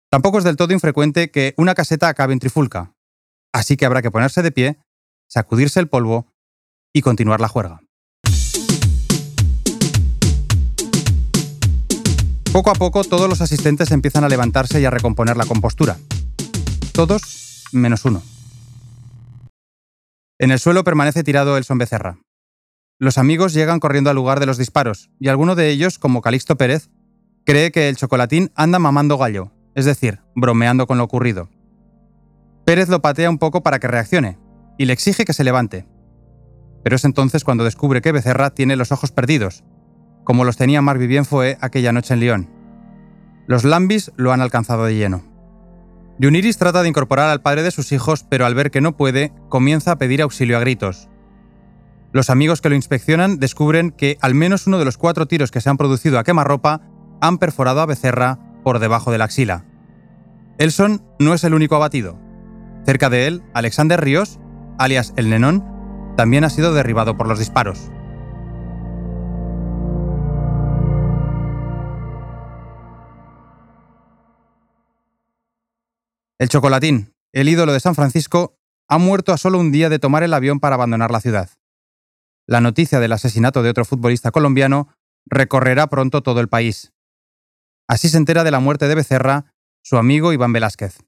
[0.08, 2.92] Tampoco es del todo infrecuente que una caseta acabe en trifulca,
[3.56, 4.78] así que habrá que ponerse de pie,
[5.28, 6.26] sacudirse el polvo
[6.92, 7.80] y continuar la juerga.
[12.52, 15.96] Poco a poco todos los asistentes empiezan a levantarse y a recomponer la compostura.
[16.92, 18.22] Todos menos uno.
[20.38, 22.18] En el suelo permanece tirado Elson Becerra.
[22.98, 26.56] Los amigos llegan corriendo al lugar de los disparos y alguno de ellos, como Calixto
[26.56, 26.90] Pérez,
[27.44, 31.48] cree que el chocolatín anda mamando gallo, es decir, bromeando con lo ocurrido.
[32.66, 34.40] Pérez lo patea un poco para que reaccione
[34.76, 35.86] y le exige que se levante.
[36.82, 39.62] Pero es entonces cuando descubre que Becerra tiene los ojos perdidos,
[40.24, 42.50] como los tenía Marc Vivien fue aquella noche en Lyon.
[43.46, 45.22] Los Lambis lo han alcanzado de lleno.
[46.18, 49.32] Yuniris trata de incorporar al padre de sus hijos, pero al ver que no puede,
[49.48, 51.08] comienza a pedir auxilio a gritos.
[52.10, 55.60] Los amigos que lo inspeccionan descubren que al menos uno de los cuatro tiros que
[55.60, 56.80] se han producido a quemarropa
[57.20, 59.64] han perforado a Becerra por debajo de la axila.
[60.58, 62.25] Elson no es el único abatido.
[62.86, 64.38] Cerca de él, Alexander Ríos,
[64.78, 67.90] alias El Nenón, también ha sido derribado por los disparos.
[76.38, 78.56] El chocolatín, el ídolo de San Francisco,
[78.88, 81.50] ha muerto a solo un día de tomar el avión para abandonar la ciudad.
[82.46, 84.94] La noticia del asesinato de otro futbolista colombiano
[85.24, 86.92] recorrerá pronto todo el país.
[87.88, 90.98] Así se entera de la muerte de Becerra su amigo Iván Velázquez.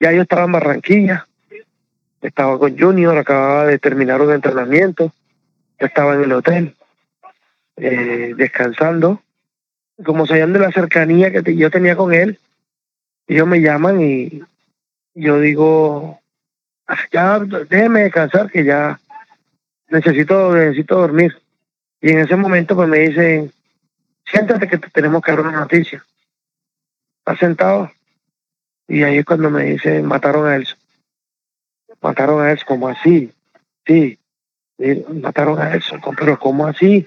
[0.00, 1.26] Ya yo estaba en Barranquilla,
[2.20, 5.12] estaba con Junior, acababa de terminar un entrenamiento,
[5.78, 6.74] estaba en el hotel,
[7.76, 9.22] eh, descansando.
[10.04, 12.38] Como sabían de la cercanía que yo tenía con él,
[13.26, 14.42] ellos me llaman y
[15.14, 16.20] yo digo,
[16.86, 19.00] "Ah, ya déjeme descansar que ya
[19.88, 21.36] necesito, necesito dormir.
[22.02, 23.52] Y en ese momento pues me dicen,
[24.26, 26.04] siéntate que te tenemos que dar una noticia.
[27.20, 27.90] ¿Estás sentado?
[28.88, 30.78] Y ahí es cuando me dicen, mataron a Elson.
[32.00, 33.32] Mataron a Elson, como así?
[33.86, 34.18] Sí,
[35.12, 37.06] mataron a Elson, pero ¿cómo así?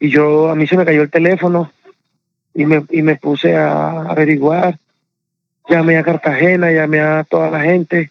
[0.00, 1.72] Y yo, a mí se me cayó el teléfono
[2.54, 4.78] y me, y me puse a averiguar.
[5.68, 8.10] Llamé a Cartagena, llamé a toda la gente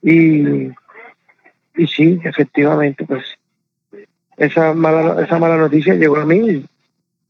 [0.00, 0.68] y,
[1.76, 3.24] y sí, efectivamente, pues
[4.36, 6.64] esa mala, esa mala noticia llegó a mí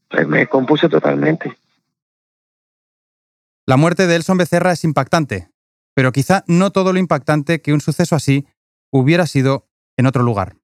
[0.09, 1.57] pues, me compuse totalmente.
[3.69, 5.51] La muerte de Elson Becerra es impactante,
[5.93, 8.47] pero quizá no todo lo impactante que un suceso así
[8.93, 10.55] hubiera sido en otro lugar.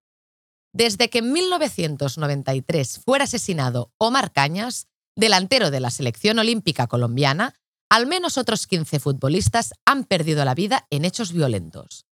[0.71, 4.87] Desde que en 1993 fuera asesinado Omar Cañas,
[5.17, 7.55] delantero de la selección olímpica colombiana,
[7.89, 12.05] al menos otros 15 futbolistas han perdido la vida en hechos violentos.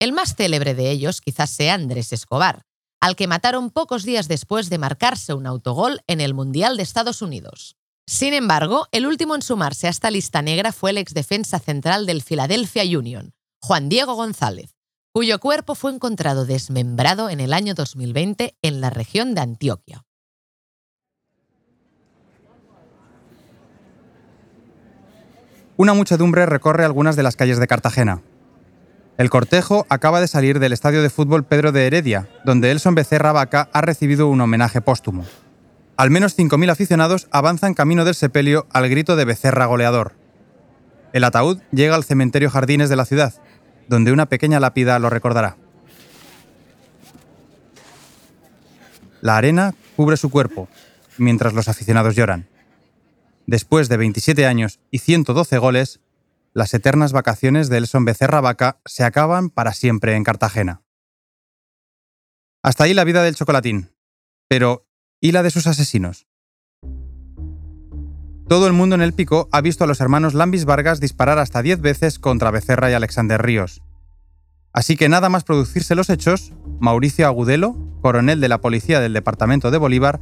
[0.00, 2.66] El más célebre de ellos quizás sea Andrés Escobar,
[3.00, 7.22] al que mataron pocos días después de marcarse un autogol en el Mundial de Estados
[7.22, 7.76] Unidos.
[8.06, 12.22] Sin embargo, el último en sumarse a esta lista negra fue el exdefensa central del
[12.22, 14.76] Philadelphia Union, Juan Diego González,
[15.10, 20.04] cuyo cuerpo fue encontrado desmembrado en el año 2020 en la región de Antioquia.
[25.76, 28.22] Una muchedumbre recorre algunas de las calles de Cartagena.
[29.16, 33.32] El cortejo acaba de salir del estadio de fútbol Pedro de Heredia, donde Elson Becerra
[33.32, 35.24] Vaca ha recibido un homenaje póstumo.
[35.96, 40.14] Al menos 5.000 aficionados avanzan camino del sepelio al grito de Becerra goleador.
[41.12, 43.34] El ataúd llega al cementerio Jardines de la ciudad,
[43.88, 45.56] donde una pequeña lápida lo recordará.
[49.20, 50.68] La arena cubre su cuerpo,
[51.16, 52.48] mientras los aficionados lloran.
[53.46, 56.00] Después de 27 años y 112 goles,
[56.52, 60.82] las eternas vacaciones de Elson Becerra Vaca se acaban para siempre en Cartagena.
[62.62, 63.90] Hasta ahí la vida del chocolatín.
[64.48, 64.83] Pero,
[65.24, 66.26] ¿y la de sus asesinos?
[68.46, 71.62] Todo el mundo en el pico ha visto a los hermanos Lambis Vargas disparar hasta
[71.62, 73.80] 10 veces contra Becerra y Alexander Ríos.
[74.74, 79.70] Así que nada más producirse los hechos, Mauricio Agudelo, coronel de la policía del departamento
[79.70, 80.20] de Bolívar,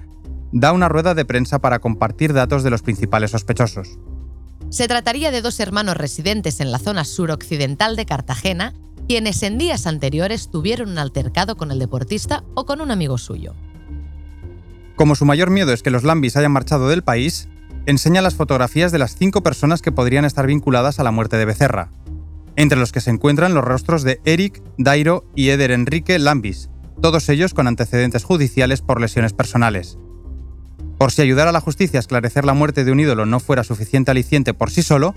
[0.52, 3.98] da una rueda de prensa para compartir datos de los principales sospechosos.
[4.70, 8.72] Se trataría de dos hermanos residentes en la zona suroccidental de Cartagena,
[9.08, 13.56] quienes en días anteriores tuvieron un altercado con el deportista o con un amigo suyo.
[15.02, 17.48] Como su mayor miedo es que los Lambis hayan marchado del país,
[17.86, 21.44] enseña las fotografías de las cinco personas que podrían estar vinculadas a la muerte de
[21.44, 21.90] Becerra,
[22.54, 27.28] entre los que se encuentran los rostros de Eric, Dairo y Eder Enrique Lambis, todos
[27.30, 29.98] ellos con antecedentes judiciales por lesiones personales.
[30.98, 33.64] Por si ayudar a la justicia a esclarecer la muerte de un ídolo no fuera
[33.64, 35.16] suficiente aliciente por sí solo,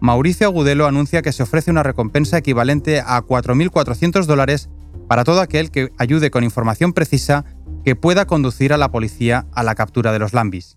[0.00, 4.70] Mauricio Agudelo anuncia que se ofrece una recompensa equivalente a 4.400 dólares
[5.08, 7.44] para todo aquel que ayude con información precisa
[7.86, 10.76] que pueda conducir a la policía a la captura de los Lambis.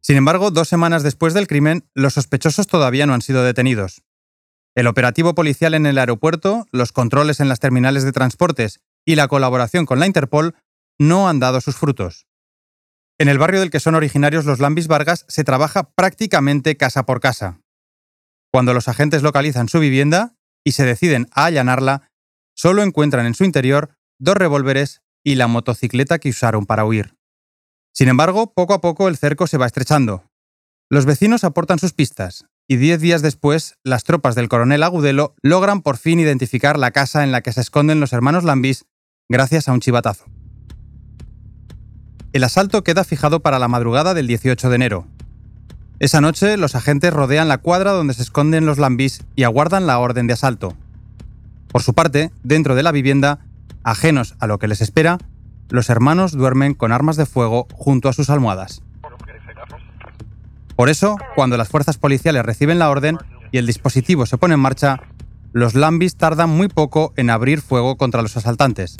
[0.00, 4.04] Sin embargo, dos semanas después del crimen, los sospechosos todavía no han sido detenidos.
[4.76, 9.26] El operativo policial en el aeropuerto, los controles en las terminales de transportes y la
[9.26, 10.54] colaboración con la Interpol
[11.00, 12.28] no han dado sus frutos.
[13.18, 17.18] En el barrio del que son originarios los Lambis Vargas se trabaja prácticamente casa por
[17.18, 17.60] casa.
[18.52, 22.08] Cuando los agentes localizan su vivienda y se deciden a allanarla,
[22.54, 27.16] solo encuentran en su interior dos revólveres y la motocicleta que usaron para huir.
[27.92, 30.24] Sin embargo, poco a poco el cerco se va estrechando.
[30.90, 35.82] Los vecinos aportan sus pistas, y diez días después, las tropas del coronel Agudelo logran
[35.82, 38.84] por fin identificar la casa en la que se esconden los hermanos Lambis
[39.28, 40.26] gracias a un chivatazo.
[42.32, 45.06] El asalto queda fijado para la madrugada del 18 de enero.
[45.98, 49.98] Esa noche, los agentes rodean la cuadra donde se esconden los Lambis y aguardan la
[49.98, 50.76] orden de asalto.
[51.72, 53.40] Por su parte, dentro de la vivienda,
[53.90, 55.18] ajenos a lo que les espera,
[55.70, 58.82] los hermanos duermen con armas de fuego junto a sus almohadas.
[60.76, 63.18] Por eso, cuando las fuerzas policiales reciben la orden
[63.50, 65.00] y el dispositivo se pone en marcha,
[65.52, 68.96] los Lambis tardan muy poco en abrir fuego contra los asaltantes.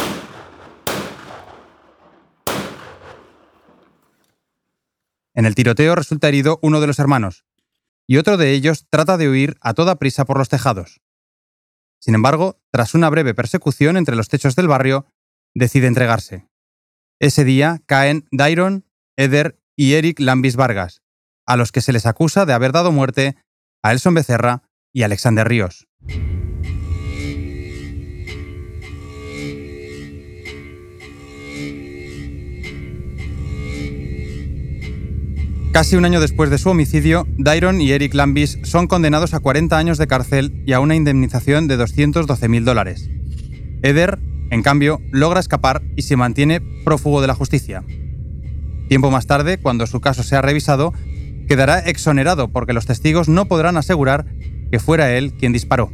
[5.34, 7.44] En el tiroteo resulta herido uno de los hermanos,
[8.06, 11.00] y otro de ellos trata de huir a toda prisa por los tejados.
[12.00, 15.06] Sin embargo, tras una breve persecución entre los techos del barrio,
[15.54, 16.48] decide entregarse.
[17.20, 18.86] Ese día caen Dairon,
[19.16, 21.02] Eder y Eric Lambis Vargas,
[21.46, 23.36] a los que se les acusa de haber dado muerte
[23.82, 25.88] a Elson Becerra y Alexander Ríos.
[35.72, 39.76] Casi un año después de su homicidio, Dairon y Eric Lambis son condenados a 40
[39.76, 43.10] años de cárcel y a una indemnización de 212.000 dólares.
[43.82, 44.18] Eder,
[44.50, 47.84] en cambio, logra escapar y se mantiene prófugo de la justicia.
[48.88, 50.94] Tiempo más tarde, cuando su caso sea revisado,
[51.46, 54.24] quedará exonerado porque los testigos no podrán asegurar
[54.72, 55.92] que fuera él quien disparó.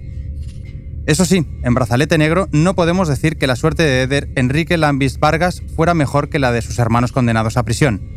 [1.06, 5.18] Eso sí, en Brazalete Negro no podemos decir que la suerte de Eder Enrique Lambis
[5.18, 8.13] Vargas fuera mejor que la de sus hermanos condenados a prisión.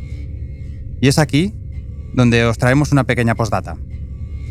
[1.01, 1.53] Y es aquí
[2.13, 3.77] donde os traemos una pequeña postdata.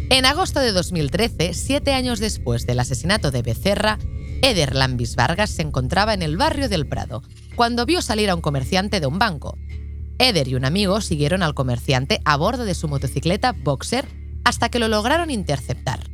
[0.08, 3.98] En agosto de 2013, siete años después del asesinato de Becerra,
[4.42, 7.22] Eder Lambis Vargas se encontraba en el barrio del Prado,
[7.56, 9.58] cuando vio salir a un comerciante de un banco.
[10.18, 14.06] Eder y un amigo siguieron al comerciante a bordo de su motocicleta Boxer
[14.44, 16.08] hasta que lo lograron interceptar.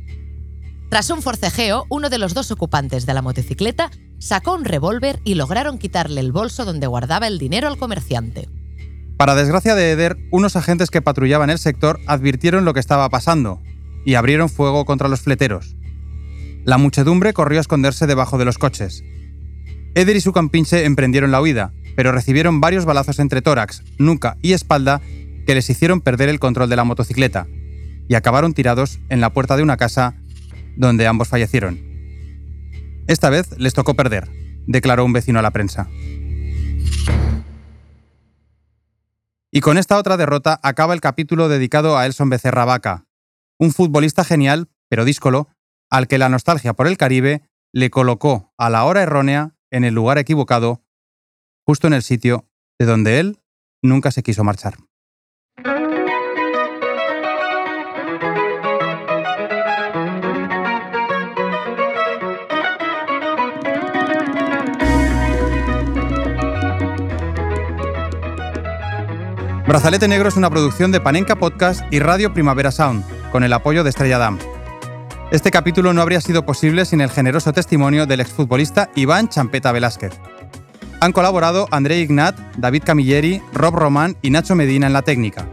[0.89, 5.35] Tras un forcejeo, uno de los dos ocupantes de la motocicleta sacó un revólver y
[5.35, 8.49] lograron quitarle el bolso donde guardaba el dinero al comerciante.
[9.17, 13.61] Para desgracia de Eder, unos agentes que patrullaban el sector advirtieron lo que estaba pasando
[14.05, 15.75] y abrieron fuego contra los fleteros.
[16.65, 19.03] La muchedumbre corrió a esconderse debajo de los coches.
[19.95, 24.53] Eder y su campinche emprendieron la huida, pero recibieron varios balazos entre tórax, nuca y
[24.53, 25.01] espalda
[25.45, 27.47] que les hicieron perder el control de la motocicleta
[28.07, 30.15] y acabaron tirados en la puerta de una casa
[30.75, 31.79] donde ambos fallecieron.
[33.07, 34.29] Esta vez les tocó perder,
[34.65, 35.87] declaró un vecino a la prensa.
[39.55, 43.05] Y con esta otra derrota acaba el capítulo dedicado a Elson Becerra Vaca,
[43.59, 45.47] un futbolista genial, pero díscolo,
[45.91, 49.93] al que la nostalgia por el Caribe le colocó a la hora errónea en el
[49.93, 50.81] lugar equivocado,
[51.67, 52.49] justo en el sitio
[52.79, 53.43] de donde él
[53.83, 54.73] nunca se quiso marchar.
[69.73, 73.83] Brazalete Negro es una producción de Panenka Podcast y Radio Primavera Sound, con el apoyo
[73.83, 74.37] de Estrella Damm.
[75.31, 80.13] Este capítulo no habría sido posible sin el generoso testimonio del exfutbolista Iván Champeta Velázquez.
[80.99, 85.47] Han colaborado André Ignat, David Camilleri, Rob Román y Nacho Medina en la técnica,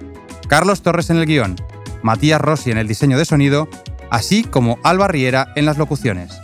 [0.48, 1.56] Carlos Torres en el guion,
[2.02, 3.70] Matías Rossi en el diseño de sonido,
[4.10, 6.38] así como Alba Riera en las locuciones.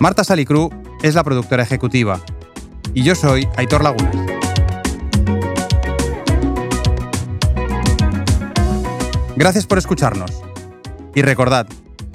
[0.00, 0.70] Marta Salicru
[1.04, 2.18] es la productora ejecutiva.
[2.94, 4.39] Y yo soy Aitor Lagunas.
[9.40, 10.42] Gracias por escucharnos.
[11.14, 11.66] Y recordad,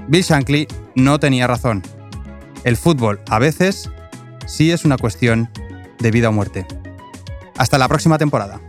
[0.08, 1.82] Bill Shankly no tenía razón.
[2.64, 3.90] El fútbol a veces
[4.46, 5.50] sí es una cuestión
[5.98, 6.68] de vida o muerte.
[7.58, 8.62] Hasta la próxima temporada.